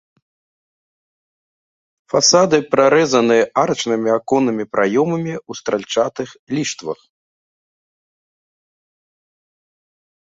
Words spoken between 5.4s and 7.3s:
ў стральчатых ліштвах.